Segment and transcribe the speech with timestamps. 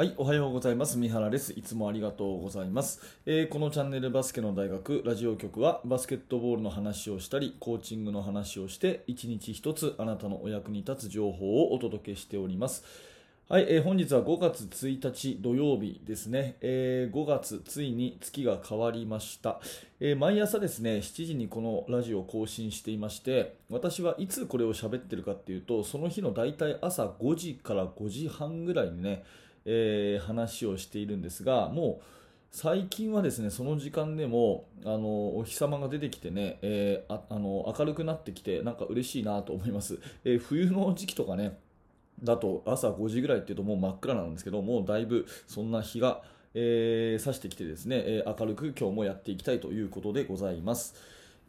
[0.00, 0.96] はい、おはようございます。
[0.96, 1.52] 三原です。
[1.52, 3.02] いつもありがとうございます。
[3.26, 12.82] えーこのチャンネルバスケの大学ラジオ局はバスケットボールの話をしたり、コーチングの話をして、一日一つあなたのお役に立つ情報をお届けしております。
[13.50, 19.60] はい、えー本日は5月1日土曜日ですね、えー5月ついに月が変わりました、
[19.98, 29.24] えー毎朝ですね7時にこのラジオを更新していまして私はいつこれを喋ってるかっていうとその日のだいたい朝5時から5時半ぐらいにね、
[29.64, 32.04] えー話をしているんですがもう
[32.50, 41.58] 最近はですねその時間でもあのお日様が出てきてね、えーああの明るくなってきてなんか嬉しいなと思います、えー冬の時期とかね
[42.22, 46.22] だと朝5時ぐらいっていうともう真っ暗なんですけどもうだいぶそんな日が、
[46.54, 50.94] えー、差してきてですね、え明るく今日もやっていきたいということでございます、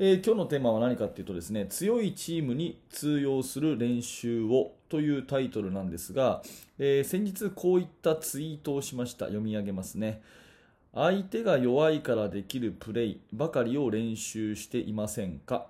[0.03, 6.41] えー今日のテーマは何かっていうとですね強いチームに通用する練習をというタイトルなんですが、
[6.79, 9.25] えー先日こういったツイートをしました。
[9.25, 10.23] 読み上げますね。
[10.95, 15.67] 相手が弱いからできるプレイばかりを練習していませんか？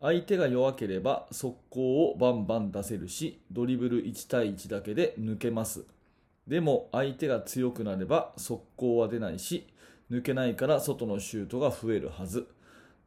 [0.00, 5.84] 相手が弱ければ速攻をバンバン出せるしドリブル1対1だけで抜けます。
[6.46, 9.66] でも相手が強くなれば速攻は出ないし
[10.12, 12.46] 抜けないから外のシュートが増えるはず。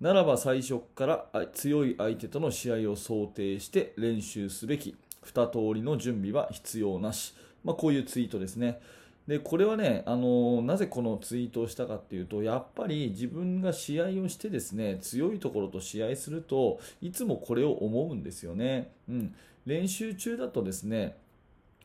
[0.02, 4.98] ならば最初から強い相手との試合を想定して練習すべき。
[5.26, 8.80] 2通りの準備は必要なし、まあ、こういうツイートですね。
[9.28, 19.36] でこれはね、あのなぜこのツイートをしたかっていうとやっぱり自分が試合をしてですね強いところと試合するといつもこれを思うんですよね、うん、
[19.68, 21.18] 練習中だとですね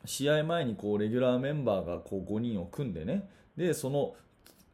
[0.06, 4.14] 試合前にこうレギュラーメンバーがこう5人を組んでねでその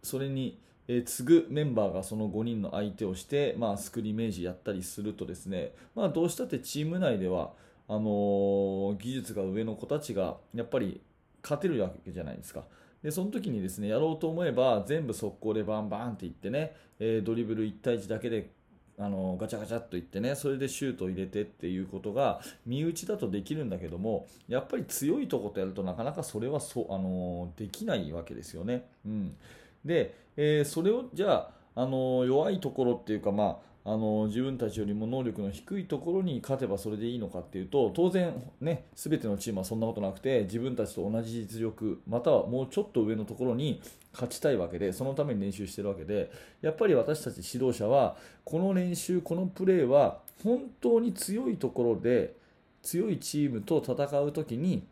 [0.04, 0.56] それに
[0.88, 7.52] えー次ぐメンバーがその5人の相手をして、まあ、スクリメージやったりするとですね、まあ、どうしたってチーム内では
[7.88, 11.00] あのー技術が上の子たちがやっぱり
[11.42, 12.64] 勝てるわけじゃないですか。
[13.02, 18.50] でその時にですねやろうと思えば全部速攻でバンバンっていってね、えードリブル1対1だけで
[18.98, 28.86] あのガチャガチャっといってねそれでシュートを入れてっていうことが身内だとできるんだけどもやっぱり強いとことやるとなかなかそれはそあのできないわけですよね。
[29.06, 29.36] うん、
[29.84, 43.82] で、えーそれをじゃああの弱いところっていうかまああの自分たちよりも能力の低いところに勝てばそれでいいのかっていうと当然ね全てのチームはそんなことなくて自分たちと同じ実力またはもうちょっと上のところに
[44.12, 52.36] 勝ちたいわけでそのために練習してるわけでやっぱり私たち指導者はこの練習このプレーは本当に強いところで
[52.82, 54.84] 強いチームと戦う時に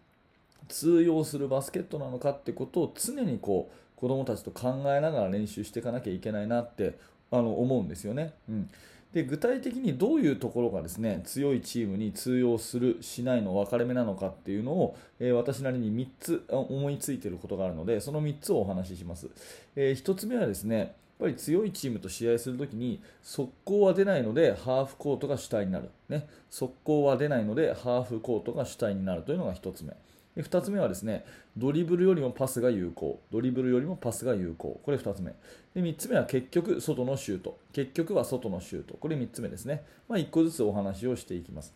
[0.67, 6.99] 通用するバスケットなのかってことを常にこう子どもたちと考えながら練習していかなきゃいけないなって
[7.31, 8.33] あの思うんですよね。
[8.49, 8.71] うん。
[9.13, 19.29] で具体的にどういうところがですね強いチームに通用するしないの分かれ目なのかっていうのを、えー私なりに3つ思いついていることがあるのでその3つをお話しします、
[19.75, 20.89] え1つ目はですねやっ
[21.23, 29.93] ぱり強いチームと試合するときに速攻は出ないのでハーフコートが主体になる、ね、速攻は出ないのでハーフコートが主体になるというのが1つ目。
[30.41, 31.25] で2つ目はですね
[31.57, 33.21] ドリブルよりもパスが有効。
[33.31, 34.81] ドリブルよりもパスが有効。
[34.83, 35.35] これ2つ目。
[35.75, 37.59] で3つ目は結局外のシュート。
[37.73, 38.95] 結局は外のシュート。
[38.95, 41.75] これ3つ目ですね、まあ、1個ずつお話をしていきます。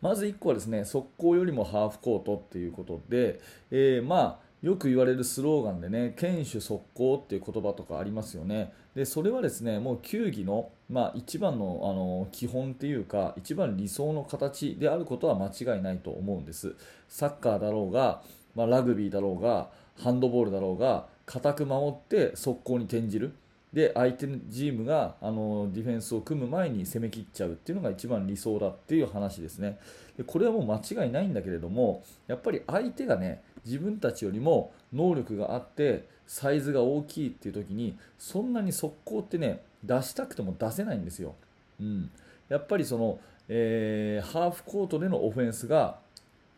[0.00, 8.72] まず1個はですね速攻よりもハーフコートっていうことで、えーまあよく言われるスローガンでね、堅守速攻っていう言葉とかありますよね。
[8.94, 16.74] で、それはですね、もう球技の、まあ、一番のあの基本っていうか、一番理想の形であることは間違いないと思うんです。
[17.08, 18.22] サッカーだろうが、
[18.54, 23.32] まあ、ラグビーだろうが、ハンドボールだろうが、固く守って速攻に転じる。
[23.72, 29.78] で相手のチームがあのディフェンスを組む前に攻め切っちゃうっていうのが一番理想だっていう話ですね。
[30.16, 41.34] でこれはもう間違いないんだけれどもやっぱり相手がね自分たちよりも能力があってサイズが大きいっていう時にそんなに速攻ってね出したくても出せないんですよ、
[41.80, 42.10] うん、
[42.48, 45.98] やっぱりその、えーハーフコートでのオフェンスが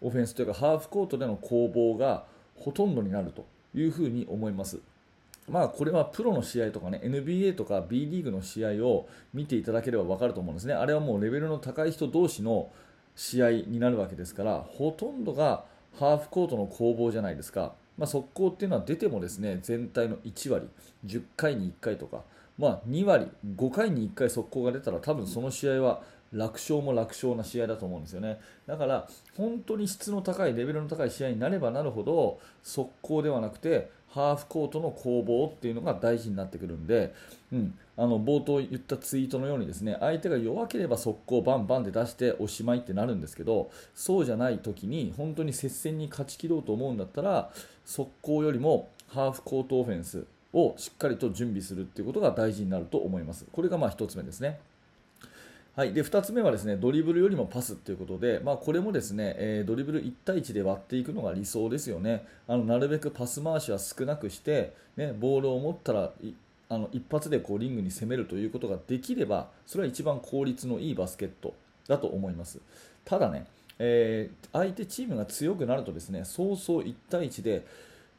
[0.01, 2.25] オフェンスというかハーフコートでの攻防が
[2.57, 4.81] ほとんどになるというふうに思います。
[5.49, 10.75] まあこれはプロの試合とかね NBA とか B リーグの試合を見ていただければ分かると思うんですね。
[10.75, 12.71] あれはもうレベルの高い人同士の
[13.17, 15.65] 試合になるわけですからほとんどが
[15.99, 20.69] ハーフコートの攻防じゃないですか、まあ、速攻っていうのは出てもですね全体の1割
[21.05, 22.23] 10回に1回とか、
[22.59, 26.03] まあ、2割5回に1回速攻が出たら多分その試合は
[26.33, 28.41] 楽勝も楽勝な試合だと思うんですよね。
[28.67, 29.07] だから
[29.37, 37.15] 本当に質の高いレベルの高い試合になればなるほど速攻ではなくてハーフコートの攻防っていうのが大事になってくるんで、
[37.51, 47.51] うん、あの冒頭言ったツイートのようにですね相手が弱ければ速攻バンバンで出しておしまいってなるんですけどそうじゃない時に本当に接戦に勝ち切ろうと思うんだったら
[47.87, 53.47] 速攻よりもハーフコートオフェンスをしっかりと準備するっていうことが大事になると思います。
[53.51, 54.61] これがまあ1つ目ですね。
[55.75, 62.27] はい、で2つ目はですねドリブルよりもパスということで、まあ、これもですね、えー、ドリブル1対1で割っていくのが理想ですよね。
[62.47, 66.13] あのなるべくパス回しは少なくして、ね、ボールを持ったら
[66.69, 71.55] あの一発でこうリングに攻めるということができればそれは一番効率のいいバスケット
[71.89, 72.59] だと思います。
[73.07, 73.47] ただね、
[73.79, 77.67] えー、相手チームが強くなるとですね早々1対1で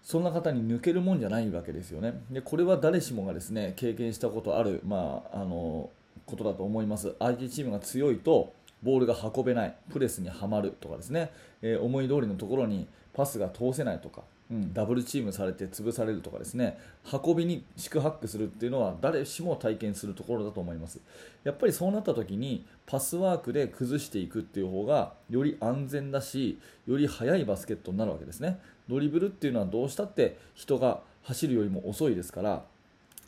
[0.01, 2.19] そんな方に抜けるもんじゃないわけですよね。
[2.31, 5.91] でこれは誰しもがですね経験したことある、まあ、あの
[6.25, 7.15] ことだと思います。
[7.19, 8.53] 相手チームが強いと
[8.83, 11.31] ボールが運べないプレスにはまるとかですね、
[11.61, 16.77] えー、思い通りのところにパスが通せないとか、うん、ダブルチームされて潰されるとかですね。
[17.11, 20.99] 運びに四苦八苦するっていうのは誰しも体験するところだと思います。
[21.43, 28.59] やっぱりそうなった時にパスワークで崩していくっていう方がより安全だしより速いバスケットになるわけですね。
[28.89, 32.63] ドリブルっていうのはどうしたって人が走るよりも遅いですから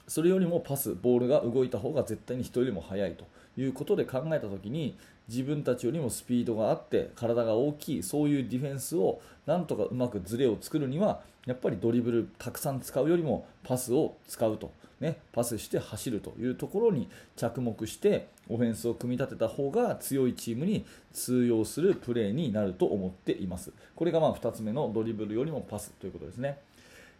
[0.07, 3.25] それよりもパス、ボールが動いた方が絶対に人よりも速いと
[3.57, 4.97] いうことで考えたときに
[5.27, 23.71] 自分たちよりもスピードがあって体が大きいそういうディフェンスをなんとかうまくズレを作るにはやっぱりドリブルたくさん使うよりもパスを使うと、ね、パスして走るというところに着目してオフェンスを組み立てた方が強いチームに通用するプレーになると思っています。
[23.95, 26.59] これがまあ2つ目のドリブルよりもパスということですね。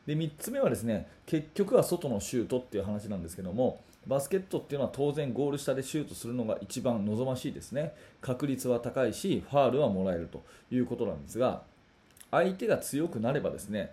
[0.06, 7.94] で3つ目はですね結局は外のシュートっていう話なんですけどもバスケットっていうのは当然ゴール下でシュートするのが一番望ましいですね。
[8.22, 11.63] 確率は高いしファールはもらえるということなんですが
[12.30, 13.92] 相手が強くなればですね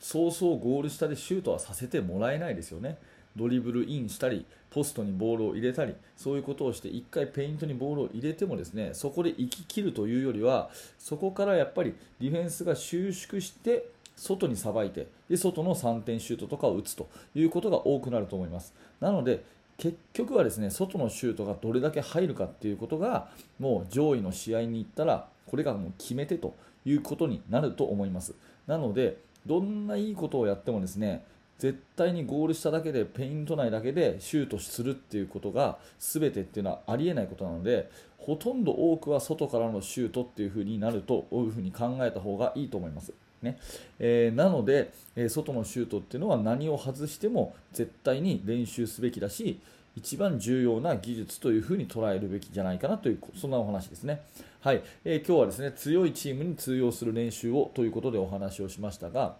[0.00, 2.98] そうそうゴール下でシュートはさせてもらえないですよね。
[3.36, 13.86] ドリブルインしたりポストにボールを入れたりそういうことをして1回ペイントにボールを入れてもですねそこで行き切るというよりはそこからやっぱりディフェンスが収縮して
[14.16, 18.74] 外にさばいてで外の3点シュートとかを打つということが多くなると思います。
[19.00, 19.44] なので
[19.78, 23.28] 結局はですね外のシュートがどれだけ入るかっていうことが
[23.58, 26.54] もう上位の試合に行ったらこれがもう決め手と
[26.84, 28.34] いうことになると思います。
[28.66, 31.24] なのでどんないいことをやってもですね
[31.58, 43.12] 絶対にゴール下だけでペイント内だけでシュートするっていうことが全てっていうのはありえないことなのでほとんど多くは外からのシュートっていう風になるとこういう風に考えた方がいいと思います。
[43.42, 43.58] ね
[43.98, 49.60] えー、なので、えー、外のシュートっていうのは何を外しても絶対に練習すべきだし
[49.94, 54.22] 一番重要な技術というふうに捉えるべきじゃないかなというそんなお話ですね。
[54.60, 59.36] はい、えー、今日はですね強いチームに通用する練習をということでお話をしましたが、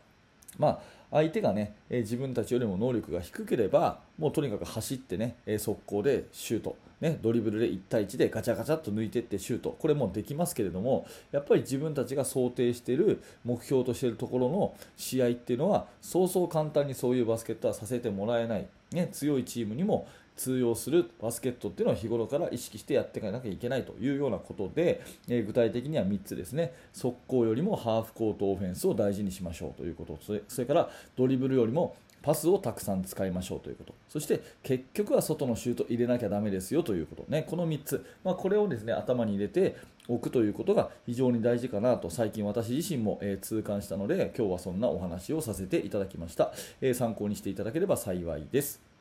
[0.59, 26.73] まあ、相手がね、え自分たちよりも能力が低ければもうとにかく走ってね、え速攻でシュートね、ドリブルで1対1でガチャガチャっと抜いていってシュートこれもできますけれどもやっぱり自分たちが想定している目標としているところの試合っていうのはそうそう簡単にそういうバスケットはさせてもらえない、ね、強いチームにも通用するバスケットっていうのを日頃から意識してやっていかなきゃいけないというようなことで、えー、具体的には3つですね。
[26.93, 30.19] 速攻よりもハーフコートオフェンスを大事にしましょうということ。
[30.23, 33.95] それそれからドリブルよりもパスをたくさん使いましょうということ。
[34.09, 39.77] そして結局は外のシュート入れなきゃだめですよということ、ね、この3つ、まあ、これをですね頭に入れて
[40.09, 42.11] おくということが非常に大事かなと。
[42.11, 48.92] 最近私自身も、え、痛感したので今日はそんなお話をさせていただきました、え、参考にしていただければ幸いです。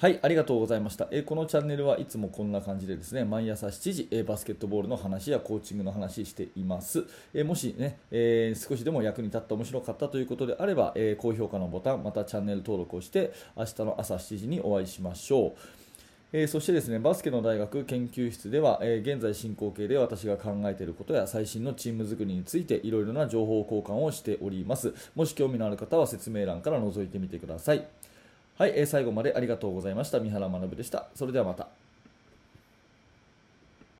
[0.00, 1.08] はい、ありがとうございました。
[1.10, 7.04] えこのチャンネルはいつもこんな感じでですね、毎朝7時、えバスケットボールの話やコーチングの話しています。
[7.34, 15.52] えもしね、えー、少しでも役に立った面白かったということであれば、え高評価のボタン、またチャンネル登録をして、明日の朝7時にお会いしましょう。
[16.32, 27.84] えー、そしてですねバスケの大学研究室では、えー、現在進行形で私が考えていることや最新のチーム作りについていろいろな情報交換をしておりますもし興味のある方は説明欄から覗いてみてください
[28.60, 30.20] はい、えー、最後までありがとうございました。
[30.20, 31.08] 三原学でした。
[31.14, 31.79] それではまた。